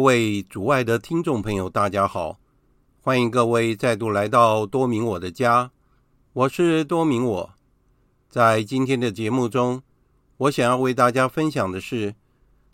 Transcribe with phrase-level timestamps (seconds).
[0.00, 2.40] 各位主外的听众朋友，大家好，
[3.02, 5.72] 欢迎各位再度来到多明我的家，
[6.32, 7.50] 我是多明我。
[8.30, 9.82] 在今天的节目中，
[10.38, 12.14] 我想要为大家分享的是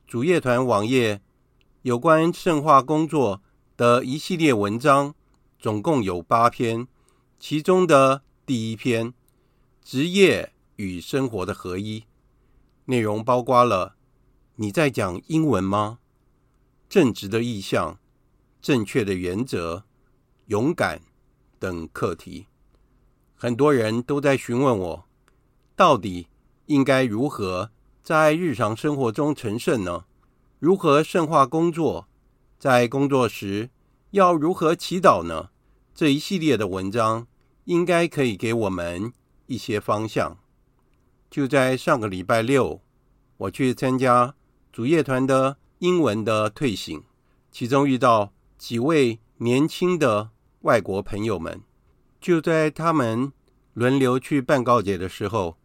[0.06, 1.20] 主业团网页
[1.82, 3.42] 有关圣化工作
[3.76, 5.12] 的一系列文章，
[5.58, 6.86] 总共有八篇，
[7.40, 9.12] 其中的第一篇
[9.82, 12.04] “职业与生活的合一”，
[12.86, 13.96] 内容包括了
[14.54, 15.98] 你在讲英文吗？
[16.88, 17.98] 正直的意向、
[18.62, 19.84] 正确的原则、
[20.46, 21.02] 勇敢
[21.58, 22.46] 等课题，
[23.34, 25.08] 很多人都在询问我，
[25.74, 26.28] 到底
[26.66, 27.70] 应该如何
[28.02, 30.04] 在日常生活中成圣呢？
[30.60, 32.08] 如何圣化工作？
[32.58, 33.70] 在工作时
[34.12, 35.50] 要如何祈祷呢？
[35.92, 37.26] 这一系列的文章
[37.64, 39.12] 应该可以给我们
[39.46, 40.38] 一些方向。
[41.28, 42.80] 就在上个礼拜六，
[43.38, 44.36] 我去参加
[44.72, 45.58] 主业团的。
[45.80, 47.04] 英文的退行，
[47.50, 50.30] 其中遇到几位年轻的
[50.62, 51.60] 外国朋友们。
[52.18, 53.30] 就在他们
[53.74, 55.58] 轮流去办告解的时候，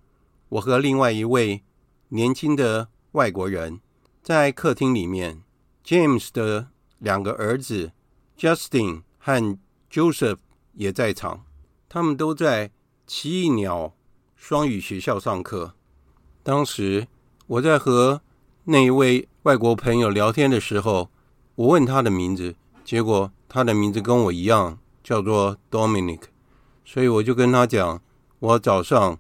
[0.50, 1.64] 我和另外一位
[2.10, 3.80] 年轻的外国人
[4.22, 5.44] 在客厅里面。
[5.86, 6.68] James 的
[7.00, 7.94] 两个儿子
[8.38, 9.58] Justin 和
[9.90, 10.38] Joseph
[10.74, 11.46] 也在场，
[11.88, 12.72] 他们都在
[13.08, 13.96] 奇异鸟
[14.36, 15.76] 双语学校上课。
[16.44, 17.08] 当时
[17.48, 18.22] 我在和
[18.66, 19.30] 那一位。
[19.44, 21.10] 外国朋友聊天的时候，
[21.56, 22.54] 我问他的名字，
[22.86, 26.22] 结果他的名字跟我一样，叫做 Dominic，
[26.86, 28.00] 所以我就跟他讲，
[28.38, 29.18] 我早上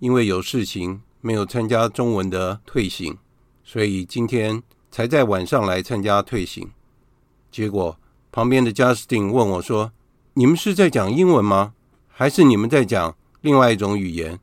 [0.00, 3.16] 因为有事情没有参加中文的退行，
[3.62, 6.72] 所以今天才在晚上来参加退行。
[7.48, 7.96] 结果
[8.32, 9.92] 旁边的 Justin 问我说
[10.34, 11.74] ：“你们是在讲英文吗？
[12.08, 14.40] 还是你们在讲另外一种语言？”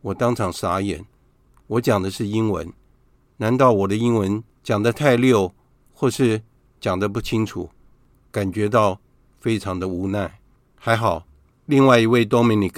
[0.00, 1.04] 我当场傻眼，
[1.66, 2.72] 我讲的是英文。
[3.38, 5.52] 难道我的英文讲得太溜，
[5.92, 6.42] 或是
[6.80, 7.70] 讲得不清楚？
[8.30, 9.00] 感觉到
[9.40, 10.38] 非常的无奈。
[10.74, 11.26] 还好，
[11.66, 12.76] 另外一位 Dominic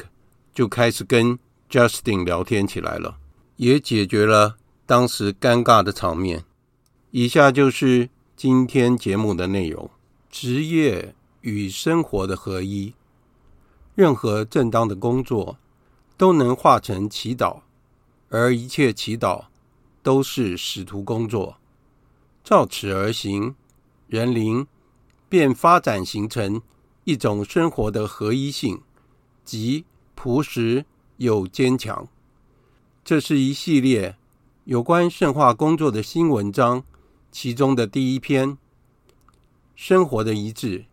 [0.55, 1.38] 就开始跟
[1.70, 3.19] Justin 聊天起来了，
[3.56, 4.56] 也解决了
[4.87, 6.44] 当时尴尬的场面。
[7.10, 9.90] 以下就是今天节目的内容：
[10.31, 12.94] 职业与生活的合一。
[13.94, 15.58] 任何正当的工作
[16.16, 17.60] 都能化成祈祷，
[18.28, 19.44] 而一切祈祷。
[20.02, 21.58] 都是使徒工作，
[22.42, 23.54] 照此而行，
[24.06, 24.66] 人灵
[25.28, 26.62] 便发展形成
[27.04, 28.80] 一种生活的合一性，
[29.44, 29.84] 即
[30.14, 30.84] 朴实
[31.16, 32.08] 又坚强。
[33.04, 34.16] 这是一系列
[34.64, 36.84] 有关圣化工作的新文章，
[37.30, 38.58] 其中的第一篇：
[39.74, 40.86] 生活的一致。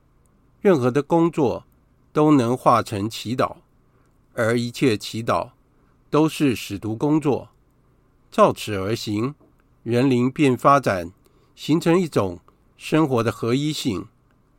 [0.61, 1.65] 任何的工作
[2.11, 3.57] 都能化成祈祷，
[4.33, 5.51] 而一切祈祷
[6.09, 7.49] 都是使徒工作。
[8.35, 9.33] 照此而行，
[9.81, 11.09] 人灵便发展
[11.55, 12.41] 形成一种
[12.75, 14.07] 生活的合一性，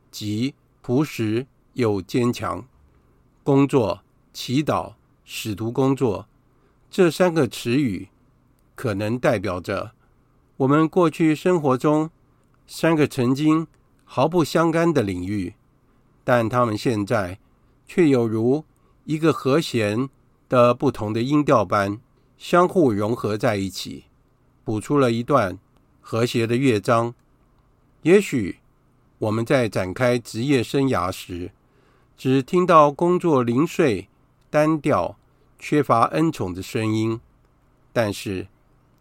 [0.09, 2.65] 即朴实又坚强。
[3.43, 4.01] 工作、
[4.33, 6.27] 祈祷、使徒工作
[6.89, 8.09] 这三个词语，
[8.73, 9.91] 可能代表着
[10.55, 12.09] 我们过去生活中
[12.65, 13.67] 三个曾经
[14.03, 15.53] 毫不相干的领域，
[16.23, 17.37] 但他们现在
[17.85, 18.65] 却有如
[19.03, 20.09] 一个和弦
[20.49, 21.99] 的不同的音调般。
[22.37, 24.05] 相互融合在一起，
[24.63, 25.57] 谱出了一段
[25.99, 27.13] 和谐的乐章。
[28.03, 28.59] 也许
[29.17, 31.51] 我们在展开职业生涯时，
[32.15, 34.07] 只听到工作零碎、
[34.49, 35.17] 单调、
[35.57, 37.19] 缺乏恩宠的声音。
[37.91, 38.47] 但是，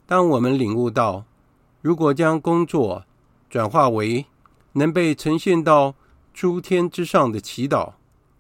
[0.07, 1.25] 当我们领悟到，
[1.83, 3.05] 如果将工作
[3.51, 4.25] 转化为
[4.73, 5.95] 能被呈现到
[6.33, 7.93] 诸天之上的祈祷，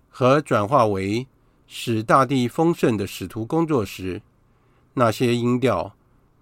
[0.08, 1.26] 和转化为
[1.66, 4.22] 使大地丰盛的使徒工作时，
[4.98, 5.94] 那些音调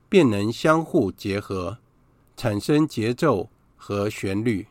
[0.08, 1.78] 便能相互结合，
[2.36, 4.68] 产生节奏和旋律。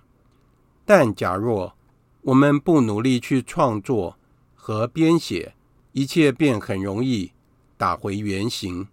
[0.86, 1.76] 但假若
[2.22, 4.18] 我们不努力去创作
[4.56, 5.54] 和编写，
[5.92, 7.34] 一切便很容易
[7.78, 8.88] 打回原形，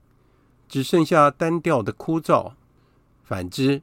[0.69, 2.55] 只剩下单调的枯燥。
[3.23, 3.83] 反之，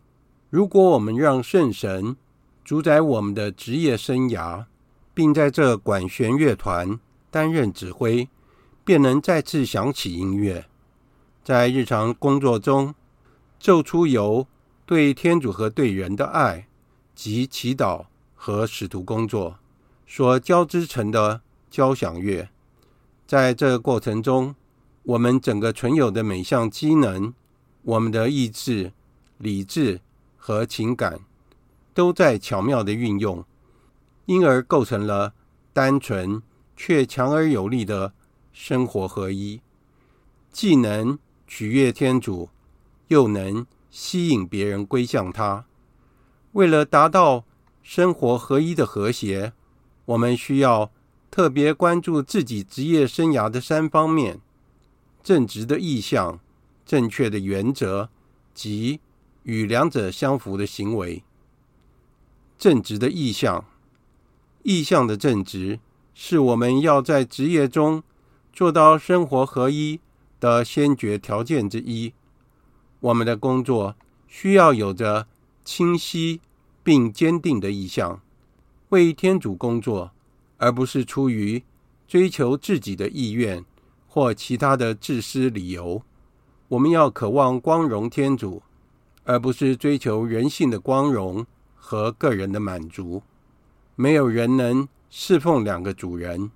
[0.49, 2.17] 如果我们让圣神
[2.65, 4.65] 主宰我们的职业生涯，
[5.13, 6.99] 并在这管弦乐团
[7.31, 8.27] 担任指挥，
[8.83, 10.65] 便能再次响起音乐，
[11.47, 12.93] 在日常工作中
[13.57, 14.45] 奏出由
[14.85, 16.67] 对天主和对人的爱
[17.15, 19.57] 及祈祷和使徒工作
[20.05, 21.39] 所交织成的
[21.71, 22.49] 交响乐。
[23.25, 24.55] 在这个过程中，
[25.03, 27.33] 我们整个存有的每项机能，
[27.83, 28.91] 我们的意志、
[29.37, 30.01] 理智
[30.35, 31.21] 和情感，
[31.93, 33.45] 都在巧妙的运用，
[34.25, 35.33] 因而构成了
[35.71, 36.43] 单纯
[36.75, 38.11] 却强而有力的
[38.51, 39.61] 生活合一，
[40.51, 41.17] 既能
[41.47, 42.49] 取悦天主，
[43.07, 45.65] 又能吸引别人归向他。
[46.51, 47.45] 为了达到
[47.81, 49.53] 生活合一的和谐，
[50.05, 50.91] 我们需要。
[51.29, 54.39] 特别关注自己职业生涯的三方面：
[55.21, 56.39] 正直的意向、
[56.83, 58.09] 正确的原则
[58.55, 59.01] 及
[59.43, 61.21] 与两者相符的行为。
[62.57, 63.65] 正直的意向，
[64.63, 65.79] 意向的正直
[66.15, 68.01] 是我们要在职业中
[68.51, 69.99] 做到生活合一
[70.39, 72.13] 的先决条件之一。
[72.99, 73.95] 我们的工作
[74.27, 75.27] 需要有着
[75.63, 76.41] 清晰
[76.83, 78.21] 并坚定的意向，
[78.89, 80.11] 为天主工作。
[80.59, 81.61] 而不是出于
[82.07, 83.63] 追求自己的意愿
[84.07, 86.01] 或其他的自私理由，
[86.69, 88.63] 我们要渴望光荣天主，
[89.23, 93.21] 而不是追求人性的光荣和个人的满足。
[93.95, 96.49] 没有人能侍奉两个主人。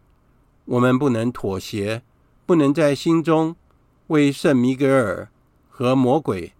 [0.65, 2.01] 我们不能妥协，
[2.47, 3.55] 不能在心中
[4.11, 5.29] 为圣弥格尔
[5.69, 6.51] 和魔鬼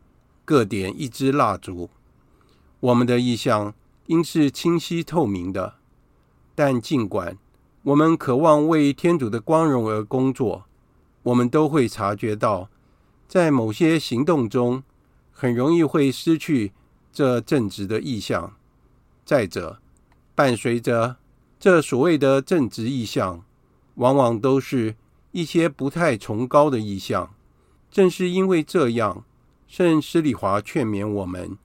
[0.46, 1.90] 各点一支蜡烛。
[2.80, 3.74] 我们的意向
[4.06, 5.76] 应是清晰透明的。
[6.56, 7.38] 但尽管
[7.84, 10.64] 我们渴望为天主的光荣而工作，
[11.24, 12.70] 我们都会察觉到，
[13.28, 14.82] 在某些行动中
[15.30, 16.72] 很容易会失去
[17.12, 18.56] 这正直的意向。
[19.26, 19.82] 再者，
[20.34, 21.18] 伴随着
[21.60, 23.44] 这所谓的正直意向，
[23.96, 24.96] 往往都是
[25.32, 27.30] 一些不太崇高的意向。
[27.92, 29.24] 正是因为这样，
[29.68, 31.58] 圣施礼华劝勉我们，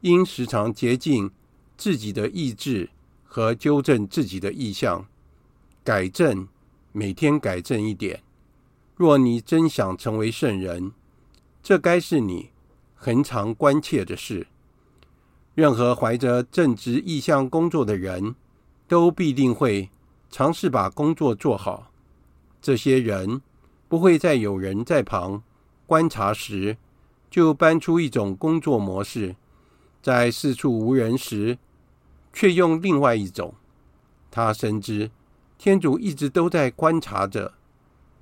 [0.00, 1.30] 应时常洁净
[1.76, 2.90] 自己的意志。
[3.28, 5.04] 和纠正自己的意向，
[5.84, 6.48] 改正，
[6.92, 8.22] 每天改正一点。
[8.94, 10.92] 若你真想成为圣人，
[11.62, 12.48] 这该是你
[12.94, 14.46] 恒常关切的事。
[15.54, 18.34] 任何怀着正直意向工作的人，
[18.88, 19.90] 都必定会
[20.30, 21.92] 尝试把工作做好。
[22.62, 23.42] 这些人
[23.86, 25.42] 不会再有人在旁
[25.86, 26.76] 观察时，
[27.30, 29.36] 就搬出一种工作模式，
[30.02, 31.58] 在四处无人时，
[32.32, 33.54] 却用另外一种，
[34.30, 35.10] 他深知
[35.56, 37.54] 天主一直都在观察着，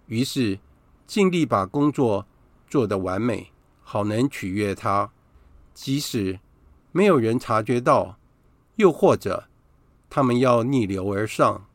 [0.06, 0.58] 于是
[1.06, 2.26] 尽力把工作
[2.68, 3.50] 做得完美，
[3.82, 5.10] 好能取悦他。
[5.72, 6.38] 即使
[6.92, 8.18] 没有人察觉到，
[8.76, 9.48] 又或者
[10.08, 11.66] 他们要逆流而上，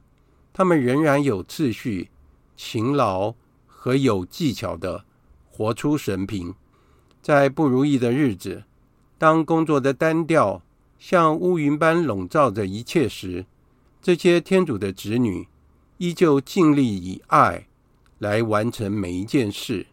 [0.53, 2.09] 他们仍然有秩序、
[2.55, 3.33] 勤劳
[3.67, 5.03] 和有技巧的
[5.59, 6.55] 活出神平。
[7.21, 8.63] 在不如意的日子，
[9.17, 10.61] 当工作的单调，
[10.97, 13.45] 像乌云般笼罩着一切时，
[14.01, 15.49] 这些天主的子女
[15.97, 17.67] 依旧尽力以爱
[18.19, 19.87] 来完成每一件事，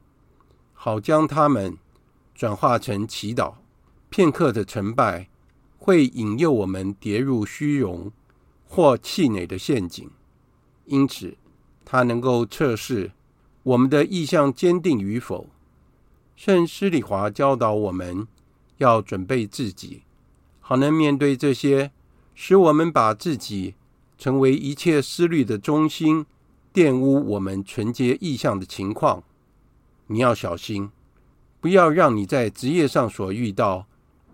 [0.73, 1.77] 好将他们
[2.33, 3.55] 转化成祈祷。
[4.09, 5.29] 片刻的成败
[5.79, 8.13] 会引诱我们跌入虚荣
[8.69, 10.09] 或气馁的陷阱，
[10.85, 11.37] 因此
[11.85, 13.11] 它能够测试
[13.65, 15.49] 我们的意向坚定与否。
[16.37, 18.29] 圣施礼华教导我们
[18.77, 20.03] 要准备自己。
[20.61, 21.91] 好能面对这些
[22.35, 23.75] 使我们把自己
[24.19, 26.27] 成为一切思虑的中心、
[26.75, 29.25] 玷污我们纯洁意向的情况。
[30.09, 30.91] 你要小心，
[31.59, 33.87] 不要让你在职业上所遇到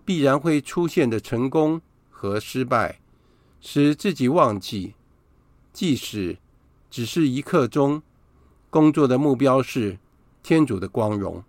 [0.03, 2.99] 必然会出现的成功和失败，
[3.61, 4.95] 使自己忘记，
[5.71, 6.37] 即使
[6.89, 8.03] 只是一刻钟，
[8.69, 9.97] 工作的目标是
[10.43, 11.41] 天主的光荣。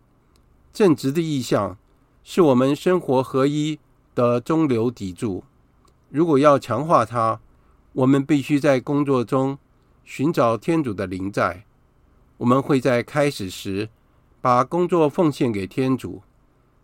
[0.74, 1.78] 正直的意向
[2.24, 3.78] 是我们生活合一
[4.12, 5.44] 的中流砥柱，
[6.10, 7.40] 如果要强化它，
[7.92, 9.56] 我们必须在工作中
[10.04, 11.64] 寻找天主的临在。
[12.38, 13.88] 我们会在开始时
[14.40, 16.22] 把工作奉献给天主，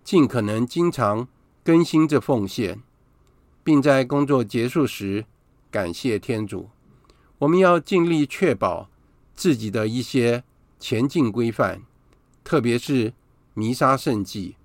[0.04, 1.26] 尽可能经常
[1.64, 2.80] 更新这奉献，
[3.64, 5.26] 并在工作结束时
[5.68, 6.70] 感谢天主。
[7.38, 8.88] 我们要尽力确保
[9.34, 10.44] 自己的一些
[10.78, 11.82] 前进规范，
[12.44, 13.14] 特别是
[13.54, 14.56] 弥撒圣迹，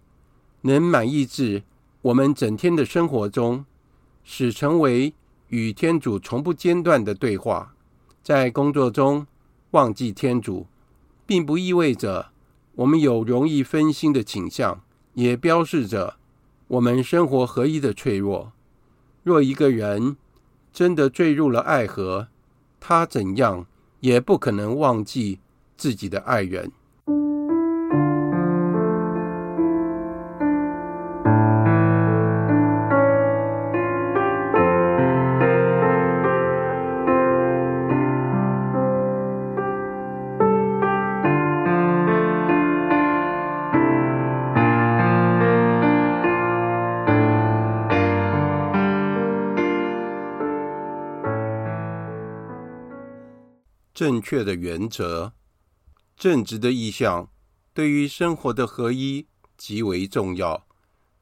[0.61, 1.63] 能满意至。
[2.01, 3.65] 我们整天的生活中，
[4.23, 5.13] 使成为
[5.47, 7.73] 与天主从不间断的对话。
[8.21, 9.25] 在工作中
[9.71, 10.67] 忘记天主，
[11.25, 12.29] 并不意味着
[12.75, 14.81] 我们有容易分心的倾向，
[15.15, 16.17] 也标示着
[16.67, 18.51] 我们生活合一的脆弱。
[19.23, 20.17] 若一个人
[20.71, 22.27] 真的坠入了爱河，
[22.79, 23.65] 他怎样
[24.01, 25.39] 也不可能忘记
[25.75, 26.71] 自己的爱人。
[53.95, 55.31] 正确的原则，
[56.17, 57.29] 正直的意向，
[57.73, 59.25] 对于生活的合一
[59.55, 60.67] 极为重要。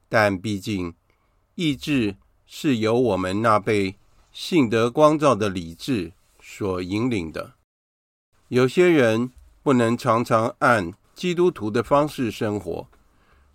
[0.08, 0.92] 但毕竟，
[1.54, 3.94] 意志是由我们那被
[4.32, 7.54] 信德光照的理智所引领的。
[8.48, 9.30] 有些人
[9.62, 12.88] 不能常常按基督徒的方式生活，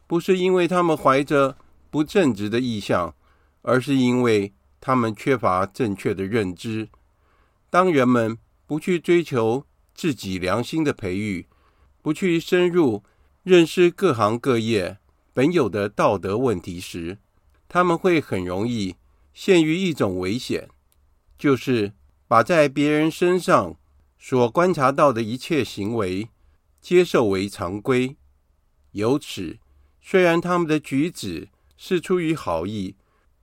[0.07, 1.57] 不是因为他们怀着
[1.89, 3.13] 不正直的意向，
[3.63, 6.87] 而是因为他们缺乏正确的认知。
[7.69, 8.37] 当人们
[8.69, 11.47] 不去追求自己良心的培育，
[12.03, 13.03] 不去深入
[13.41, 14.99] 认识各行各业
[15.33, 17.17] 本有的道德问题时，
[17.67, 18.95] 他们会很容易
[19.33, 20.69] 陷于一种危险，
[21.35, 21.93] 就是
[22.27, 23.75] 把在别人身上
[24.19, 26.29] 所观察到的一切行为
[26.79, 28.17] 接受为常规。
[28.91, 29.57] 由此，
[29.99, 32.95] 虽然他们的举止是出于好意，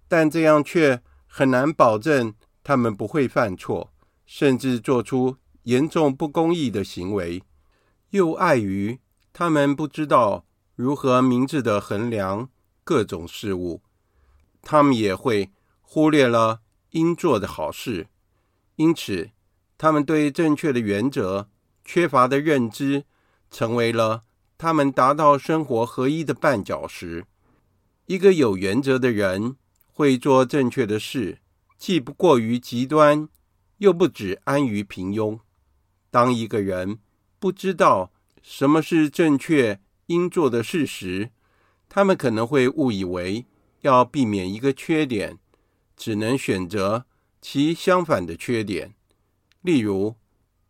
[0.06, 3.92] 但这样却很难保证他们不会犯错。
[4.26, 7.42] 甚至做出严重不公义的行为，
[8.10, 8.98] 又碍于
[9.32, 12.50] 他们不知道如何明智地衡量
[12.84, 13.82] 各种事物，
[14.62, 18.08] 他们也会忽略了应做的好事。
[18.76, 19.30] 因此，
[19.78, 21.48] 他们对正确的原则
[21.84, 23.04] 缺乏的认知，
[23.50, 24.24] 成为了
[24.58, 27.24] 他们达到生活合一的绊脚石。
[28.06, 29.56] 一个有原则的人
[29.86, 31.40] 会做正确的事，
[31.78, 33.28] 既不过于极端。
[33.78, 35.38] 又不只安于平庸。
[36.10, 36.98] 当一个人
[37.38, 41.30] 不知道什么是正确应做的事时，
[41.88, 43.44] 他们可能会误以为
[43.82, 45.38] 要避免一个缺点，
[45.96, 47.04] 只能选择
[47.40, 48.94] 其相反的缺点。
[49.60, 50.16] 例如，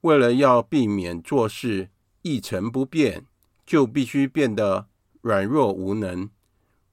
[0.01, 1.91] 为了要避免做事
[2.23, 3.27] 一成不变，
[3.65, 4.89] 就必须变得
[5.21, 6.31] 软弱无能；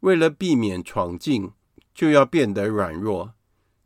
[0.01, 1.51] 为了避免闯进，
[1.95, 3.33] 就要变得软弱。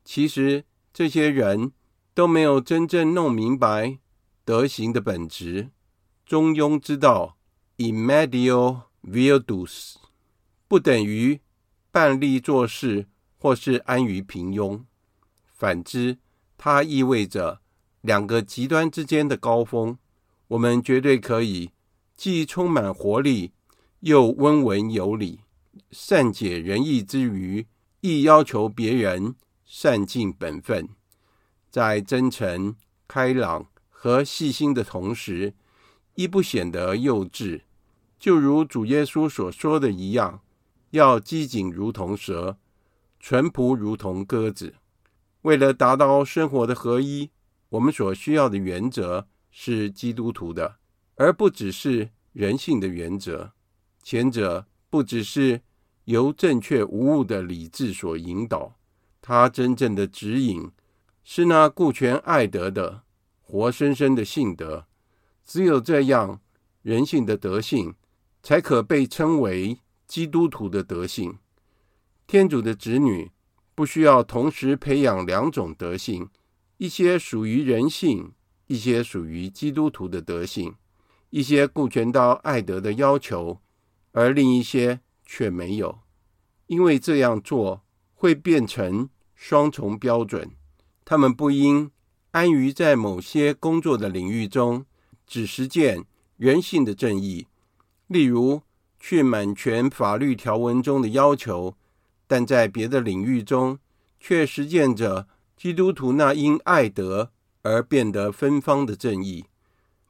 [0.03, 1.71] 其实，这些人。
[2.17, 3.99] 都没有真正弄明白
[4.43, 5.69] 德行的本质。
[6.25, 7.37] 中庸之道
[7.75, 9.97] ，in medio virtus，
[10.67, 11.39] 不等于
[11.91, 13.07] 半力做事
[13.37, 14.81] 或是安于平庸。
[15.53, 16.17] 反之，
[16.57, 17.61] 它意味着
[18.01, 19.99] 两个极端之间的高峰。
[20.47, 21.69] 我们绝对可以
[22.15, 23.51] 既充满活力，
[23.99, 25.41] 又温文有礼，
[25.91, 27.67] 善解人意之余，
[28.01, 30.89] 亦要求别人善尽本分。
[31.77, 32.75] 在真诚、
[33.07, 35.53] 开朗和细心的同时，
[36.15, 37.61] 亦不显得幼稚。
[38.17, 40.41] 就如主耶稣所说的一样，
[40.89, 42.57] 要机警如同蛇，
[43.19, 44.73] 淳朴如同鸽子。
[45.43, 47.29] 为了达到生活的合一，
[47.69, 50.77] 我们所需要的原则是基督徒的，
[51.13, 53.51] 而不只是人性的原则。
[54.01, 55.61] 前者不只是
[56.05, 58.79] 由正确无误的理智所引导，
[59.21, 60.71] 它真正的指引。
[61.29, 63.03] 是那顾全爱德的
[63.41, 64.87] 活生生的性德，
[65.45, 66.39] 只有这样，
[66.83, 67.95] 人性的德性
[68.41, 71.37] 才可被称为基督徒的德性。
[72.25, 73.29] 天主的子女
[73.75, 76.29] 不需要同时培养两种德性，
[76.77, 78.31] 一些属于人性，
[78.67, 80.75] 一些属于基督徒的德性，
[81.31, 83.59] 一些顾全到爱德的要求，
[84.13, 85.99] 而另一些却没有，
[86.67, 90.51] 因为这样做会变成双重标准。
[91.09, 91.89] 他们不应
[92.31, 94.85] 安于在某些工作的领域中
[95.25, 96.03] 只实践
[96.35, 97.47] 人性的正义，
[98.07, 98.61] 例如
[98.99, 101.77] 去满全法律条文中的要求，
[102.27, 103.79] 但在别的领域中
[104.19, 109.45] 却实践着基督徒那因爱德而变得芬芳的正义。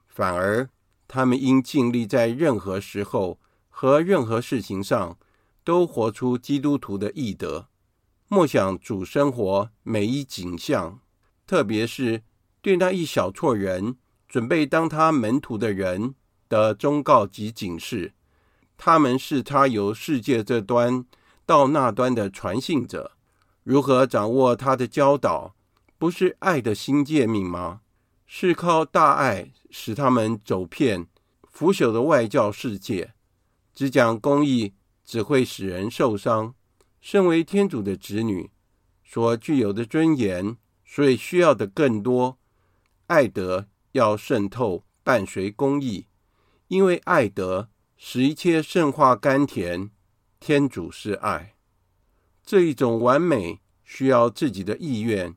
[0.07, 0.67] 反而，
[1.07, 3.39] 他们应尽力在任何时候
[3.69, 5.15] 和任何事情上
[5.63, 7.67] 都活出基督徒的义德。
[8.29, 10.99] 默想主生活每一景象，
[11.45, 12.23] 特别是
[12.61, 13.95] 对那一小撮人
[14.27, 16.13] 准备当他门徒的人
[16.49, 18.13] 的忠告及警示。
[18.75, 21.05] 他们是他由世界这端
[21.45, 23.13] 到那端的传信者，
[23.63, 25.55] 如何掌握他的教导，
[25.97, 27.79] 不是爱的新诫命吗？
[28.25, 31.07] 是靠大爱使他们走遍
[31.49, 33.13] 腐朽的外教世界，
[33.73, 34.73] 只讲公义
[35.05, 36.53] 只会使人受伤。
[37.09, 38.51] 身为天主的子女，
[39.01, 42.37] 所具有的尊严，所以需要的更多。
[43.05, 46.07] 爱德要渗透，伴随公义，
[46.67, 49.89] 因为爱德使一切圣化甘甜。
[50.41, 51.55] 天主是爱，
[52.43, 55.33] 这一种完美需要自己的意愿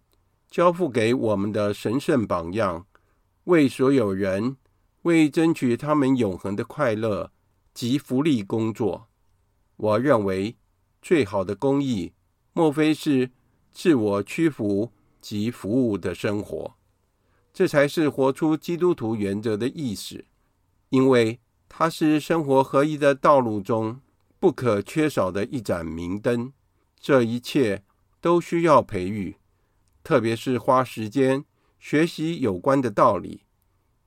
[0.50, 2.88] 交付给我们的神圣榜样，
[3.44, 4.56] 为所有人，
[5.02, 7.30] 为争取他们永恒的快乐
[7.72, 9.06] 及福利工作。
[9.76, 10.56] 我认为。
[11.02, 12.12] 最好的公义，
[12.52, 13.30] 莫非是
[13.72, 16.74] 自我屈服及服务的生活？
[17.52, 20.24] 这才是活出基督徒原则的意思，
[20.90, 24.00] 因为它是生活合一的道路中
[24.38, 26.52] 不可缺少的一盏明灯。
[26.98, 27.82] 这一切
[28.20, 29.36] 都需要培育，
[30.04, 31.44] 特别是花时间
[31.78, 33.42] 学习有关的道理。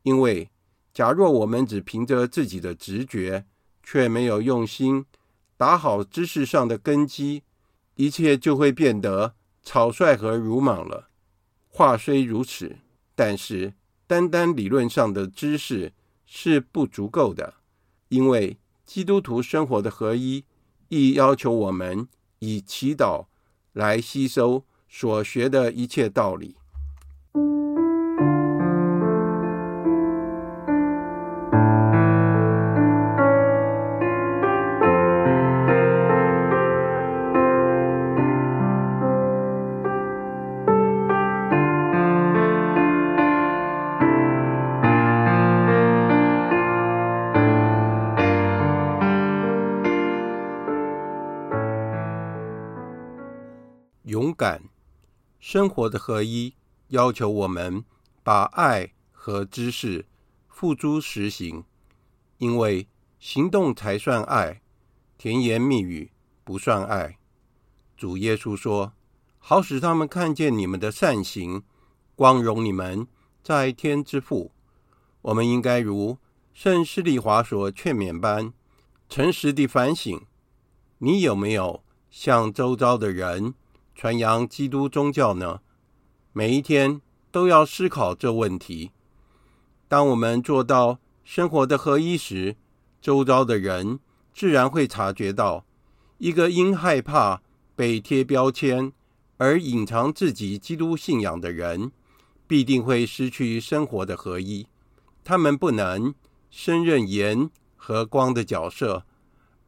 [0.04, 0.50] 因为
[0.94, 3.46] 假若我们只凭着自己的直觉，
[3.82, 5.06] 却没有用心，
[5.56, 7.44] 打好知识上的根基，
[7.96, 11.10] 一切就会变得草率和鲁莽了。
[11.68, 12.78] 话虽如此，
[13.16, 13.74] 但是
[14.06, 15.94] 单单理论上的知识
[16.26, 17.56] 是不足够的，
[18.10, 20.44] 因为基督徒生活的合一，
[20.90, 22.08] 亦要求我们
[22.40, 23.28] 以祈祷
[23.72, 26.58] 来吸收所学的一切道理。
[55.54, 56.56] 生活的合一，
[56.88, 57.86] 要求我们
[58.24, 60.08] 把爱和知识
[60.48, 61.64] 付诸实行，
[62.40, 62.88] 因为
[63.20, 64.64] 行动才算爱，
[65.16, 66.12] 甜言蜜语
[66.44, 67.20] 不算爱。
[67.96, 68.94] 主耶稣说
[69.38, 71.62] ：“好使他们看见你们的善行，
[72.16, 73.08] 光荣你们
[73.44, 74.52] 在天之父。”
[75.22, 76.18] 我们应该如
[76.52, 78.52] 圣施利华所劝勉般，
[79.08, 80.20] 诚实地反省：
[80.98, 83.54] 你有没有向周遭的人
[83.96, 85.62] 传扬基督宗教呢？
[86.32, 87.00] 每一天
[87.32, 88.92] 都要思考这问题。
[89.88, 92.56] 当我们做到生活的合一时，
[93.00, 94.00] 周遭的人
[94.34, 95.66] 自然会察觉到，
[96.18, 97.42] 一个因害怕
[97.76, 98.92] 被贴标签
[99.38, 101.92] 而隐藏自己基督信仰的人，
[102.48, 104.68] 必定会失去生活的合一。
[105.24, 106.16] 他们不能
[106.50, 109.06] 胜任盐和光的角色，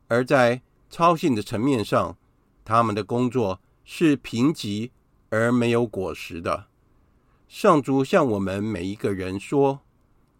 [0.07, 2.17] 而在操行的层面上，
[2.65, 3.61] 他们的工作。
[3.85, 4.89] 是贫瘠
[5.29, 6.65] 而没有果实的。
[7.47, 9.81] 上主向我们每一个人说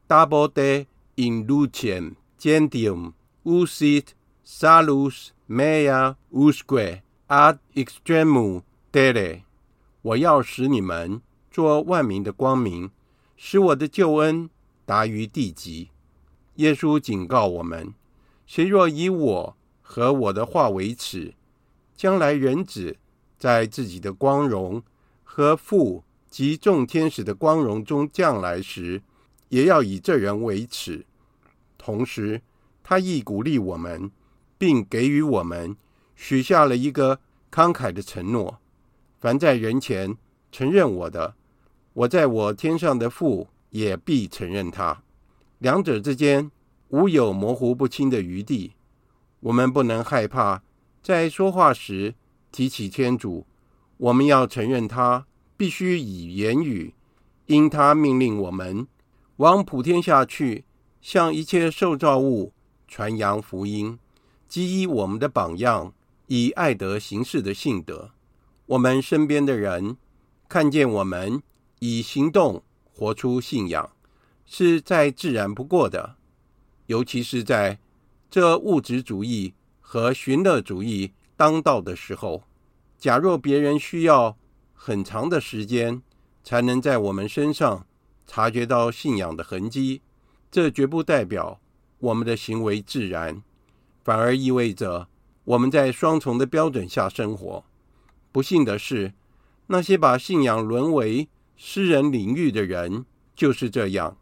[0.08, 4.08] ：“Double de in lucem gentium usit
[4.46, 9.44] salus mea usque ad extremum dere。”
[10.02, 12.92] 我要使你们做万民的光明，
[13.38, 14.50] 使我的救恩
[14.86, 15.90] 达于地极。
[16.56, 17.94] 耶稣警告我们：
[18.46, 21.34] 谁若以我和我的话为耻，
[21.96, 22.98] 将来人子。
[23.46, 24.82] 在自己的光荣
[25.24, 29.04] 和父及众天使的光荣中降来时，
[29.50, 31.06] 也要以这人为耻。
[31.78, 32.42] 同时，
[32.82, 34.10] 他亦鼓励我们，
[34.58, 35.78] 并给予我们
[36.16, 37.20] 许下了一个
[37.52, 38.58] 慷慨的承诺：
[39.20, 40.18] 凡在人前
[40.52, 41.36] 承认我的，
[41.94, 45.04] 我在我天上的父也必承认他。
[45.60, 46.50] 两者之间
[46.88, 48.74] 无有模糊不清的余地。
[49.42, 50.64] 我们不能害怕
[51.04, 52.16] 在说话时。
[52.56, 53.46] 提起天主，
[53.98, 56.94] 我们要承认他必须以言语，
[57.48, 58.88] 因他命令我们
[59.36, 60.64] 往普天下去，
[61.02, 62.54] 向一切受造物
[62.88, 64.00] 传扬福音，
[64.48, 65.94] 即以我们的榜样，
[66.28, 68.12] 以爱德行事的信德。
[68.68, 69.98] 我们身边的人
[70.48, 71.44] 看见我们
[71.80, 73.92] 以行动活出信仰，
[74.46, 76.16] 是再自然不过的。
[76.86, 77.80] 尤其是在
[78.32, 82.44] 这物质主义和寻乐主义当道的时候，
[82.98, 84.38] 假若别人需要
[84.74, 86.02] 很长的时间
[86.44, 87.86] 才能在我们身上
[88.26, 90.02] 察觉到信仰的痕迹，
[90.50, 91.60] 这绝不代表
[92.00, 93.42] 我们的行为自然，
[94.04, 95.08] 反而意味着
[95.44, 97.64] 我们在双重的标准下生活。
[98.32, 99.14] 不幸的是，
[99.68, 104.18] 那些把信仰沦为私人领域的人就是这样。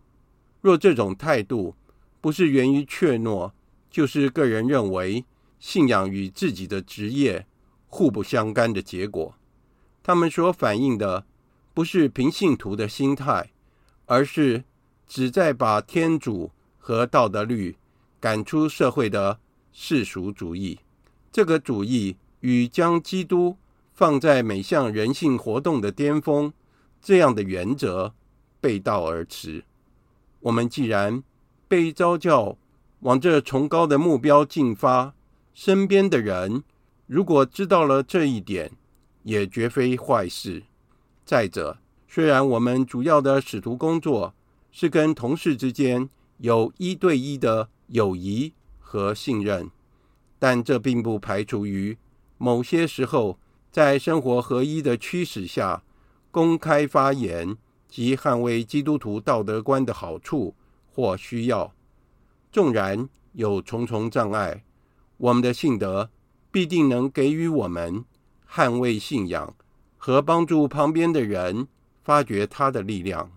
[0.62, 1.76] 若这种态度
[2.22, 3.52] 不是源于怯懦，
[3.90, 5.26] 就是个人认为
[5.64, 7.48] 信仰与自己的职业
[7.88, 9.34] 互不相干的结果，
[10.04, 11.26] 他们所反映的
[11.74, 13.50] 不是平信徒的心态，
[14.06, 14.66] 而是
[15.08, 17.78] 旨在把天主和道德律
[18.20, 19.40] 赶出社会的
[19.72, 20.78] 世俗主义。
[21.32, 23.56] 这个主义与将基督
[23.94, 26.52] 放在每项人性活动的巅峰
[27.02, 28.14] 这样的原则
[28.60, 29.64] 背道而驰。
[30.42, 31.24] 我们既然
[31.70, 32.58] 被召叫
[33.00, 35.14] 往这崇高的目标进发，
[35.54, 36.64] 身边的人
[37.06, 38.72] 如果知道了这一点，
[39.24, 40.64] 也绝非坏事。
[41.26, 44.34] 再者，虽然我们主要的使徒工作
[44.72, 49.70] 是跟同事之间有一对一的友谊和信任，
[50.40, 51.98] 但这并不排除于
[52.38, 53.40] 某些时候，
[53.72, 55.84] 在生活合一的驱使下，
[56.32, 57.56] 公开发言
[57.88, 60.56] 及捍卫基督徒道德观的好处
[60.92, 61.74] 或需要。
[62.52, 64.64] 纵然有重重障碍，
[65.18, 66.10] 我们的信德
[66.52, 68.06] 必定能给予我们
[68.50, 69.56] 捍卫信仰。
[70.06, 71.66] 和帮助旁边的人
[72.04, 73.32] 发掘他的力量。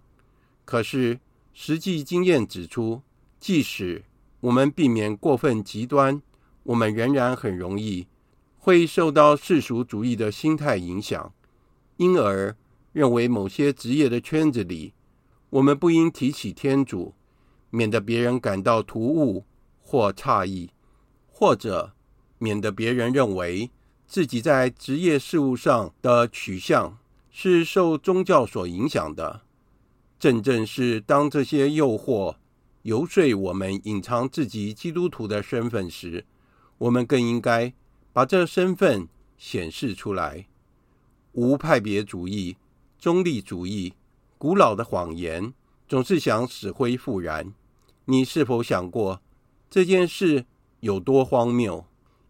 [0.65, 1.21] 可是，
[1.55, 3.03] 实际经验指出，
[3.39, 4.03] 即使
[4.41, 6.21] 我们避免过分极端，
[6.65, 8.09] 我们仍然很容易
[8.59, 11.33] 会受到世俗主义的心态影响，
[11.99, 12.57] 因而
[12.93, 14.93] 认为某些职业的圈子里，
[15.51, 17.15] 我们不应提起天主，
[17.71, 19.45] 免得别人感到突兀
[19.81, 20.71] 或诧异，
[21.39, 21.93] 或者
[22.39, 23.71] 免得别人认为。
[24.09, 26.97] 自己在职业事务上的取向
[27.29, 29.43] 是受宗教所影响的，
[30.17, 32.37] 正正是当这些诱惑
[32.83, 36.25] 游说我们隐藏自己基督徒的身份时，
[36.79, 37.75] 我们更应该
[38.13, 40.47] 把这身份显示出来。
[41.33, 42.57] 无派别主义、
[43.01, 43.93] 中立主义、
[44.39, 45.53] 古老的谎言，
[45.89, 47.53] 总是想死灰复燃。
[48.05, 49.21] 你是否想过
[49.69, 50.47] 这件事
[50.87, 51.85] 有多荒谬？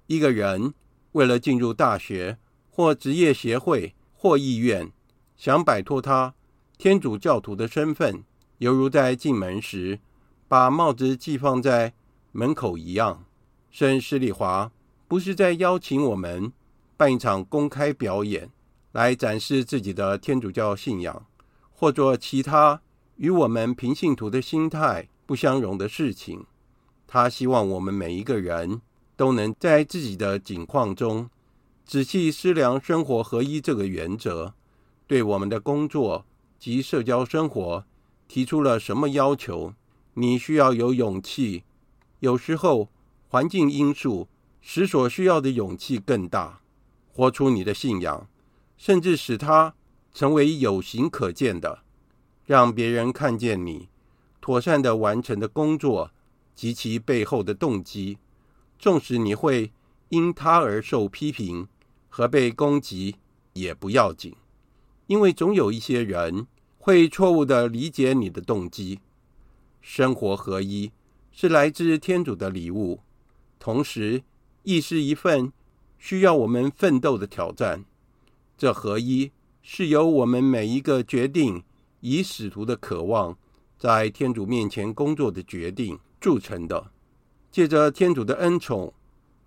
[0.08, 0.74] 一个人。
[1.12, 2.36] 为了进入大学
[2.70, 4.92] 或职业协会或医院，
[5.34, 6.34] 想摆脱他
[6.76, 8.22] 天主教徒的身份，
[8.58, 9.98] 犹如在进门时
[10.46, 11.94] 把帽子寄放在
[12.32, 13.24] 门口一样。
[13.70, 14.70] 圣施礼华
[15.08, 16.52] 不是在邀请我们
[16.98, 18.50] 办一场公开表演，
[18.92, 21.24] 来展示自己的天主教信仰，
[21.72, 22.82] 或做其他
[23.16, 26.44] 与我们平信徒的心态不相容的事情。
[27.16, 28.82] 他希望我们每一个人。
[29.16, 31.30] 都能在自己的境况中
[31.86, 34.52] 仔细思量生活合一这个原则，
[35.06, 36.26] 对我们的工作
[36.58, 37.86] 及社交生活
[38.28, 39.72] 提出了什么要求？
[40.12, 41.64] 你需要有勇气。
[42.20, 42.90] 有时候
[43.30, 44.28] 环境因素
[44.60, 46.60] 使所需要的勇气更大。
[47.14, 48.28] 活出你的信仰，
[48.76, 49.74] 甚至使它
[50.12, 51.78] 成为有形可见的，
[52.44, 53.88] 让别人看见你
[54.42, 56.10] 妥善地完成的工作
[56.56, 58.18] 及其背后的动机。
[58.78, 59.70] 纵使你会
[60.08, 61.68] 因他而受批评
[62.08, 63.16] 和被攻击，
[63.52, 64.34] 也不要紧，
[65.06, 66.46] 因为总有一些人
[66.78, 68.98] 会错误地理解你的动机。
[69.80, 70.90] 生活合一
[71.30, 73.00] 是来自天主的礼物，
[73.58, 74.22] 同时
[74.62, 75.52] 亦是一份
[75.98, 77.84] 需要我们奋斗的挑战。
[78.58, 81.62] 这合一是由我们每一个决定
[82.00, 83.38] 以使徒的渴望
[83.78, 86.90] 在天主面前工作的决定铸成的。
[87.52, 88.92] 借着天主的恩宠，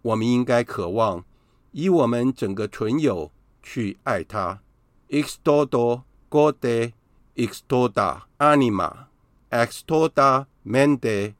[0.02, 1.26] 我们应该渴望
[1.74, 3.30] 以我们整个存有
[3.62, 4.62] 去爱他。
[5.10, 6.94] e x t o d o gode
[7.36, 9.08] extoda anima,
[9.50, 11.34] extoda mente,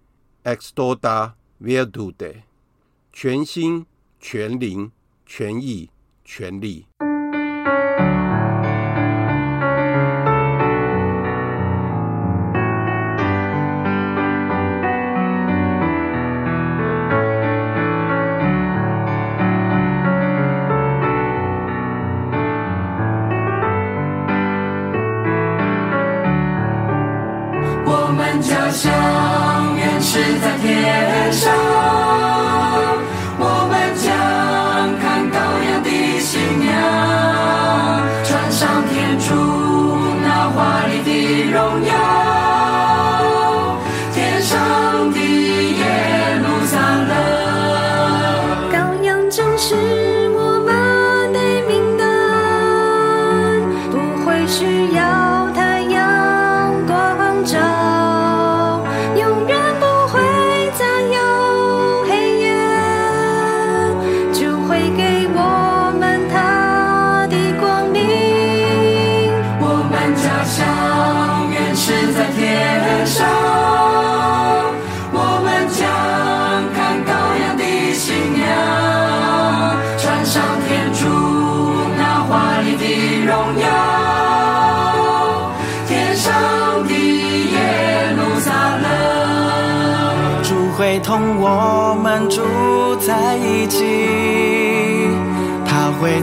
[0.44, 2.42] extoda virtude。
[3.14, 3.86] 全心、
[4.20, 4.92] 全灵、
[5.26, 5.90] 全意、
[6.26, 6.88] 全力。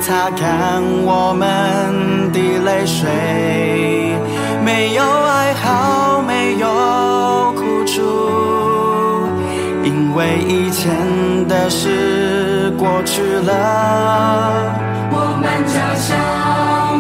[0.07, 3.11] 擦干我们的泪水，
[4.65, 8.01] 没有哀嚎，没有哭楚，
[9.83, 10.95] 因为以前
[11.49, 14.73] 的事过去了，
[15.11, 16.15] 我们家乡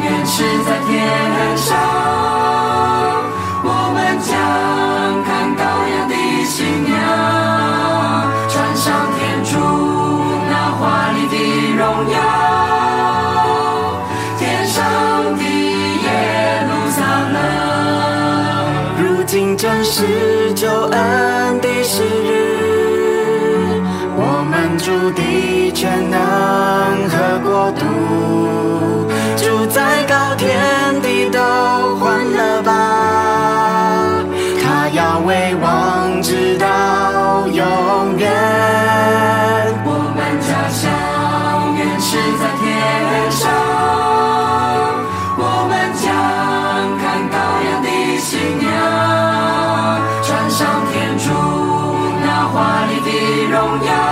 [0.02, 2.35] 远是在天上。
[19.98, 23.80] 是救恩的时日，
[24.14, 27.86] 我们主的全能和国度，
[53.66, 54.05] 天上。